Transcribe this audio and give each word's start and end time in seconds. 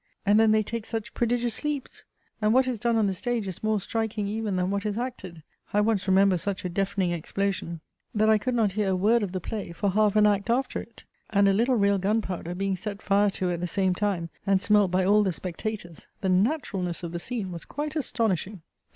And 0.25 0.39
then 0.39 0.49
they 0.51 0.63
take 0.63 0.87
such 0.87 1.13
prodigious 1.13 1.63
leaps!! 1.63 2.05
And 2.41 2.55
what 2.55 2.67
is 2.67 2.79
done 2.79 2.95
on 2.95 3.05
the 3.05 3.13
stage 3.13 3.47
is 3.47 3.61
more 3.61 3.79
striking 3.79 4.25
even 4.27 4.55
than 4.55 4.71
what 4.71 4.83
is 4.83 4.97
acted. 4.97 5.43
I 5.73 5.81
once 5.81 6.07
remember 6.07 6.39
such 6.39 6.65
a 6.65 6.69
deafening 6.69 7.11
explosion, 7.11 7.81
that 8.15 8.27
I 8.27 8.39
could 8.39 8.55
not 8.55 8.71
hear 8.71 8.89
a 8.89 8.95
word 8.95 9.21
of 9.21 9.31
the 9.31 9.39
play 9.39 9.71
for 9.73 9.91
half 9.91 10.15
an 10.15 10.25
act 10.25 10.49
after 10.49 10.81
it: 10.81 11.03
and 11.29 11.47
a 11.47 11.53
little 11.53 11.75
real 11.75 11.99
gunpowder 11.99 12.55
being 12.55 12.75
set 12.75 12.99
fire 12.99 13.29
to 13.29 13.51
at 13.51 13.59
the 13.59 13.67
same 13.67 13.93
time, 13.93 14.31
and 14.47 14.59
smelt 14.59 14.89
by 14.89 15.05
all 15.05 15.21
the 15.21 15.31
spectators, 15.31 16.07
the 16.21 16.29
naturalness 16.29 17.03
of 17.03 17.11
the 17.11 17.19
scene 17.19 17.51
was 17.51 17.63
quite 17.63 17.95
astonishing! 17.95 18.63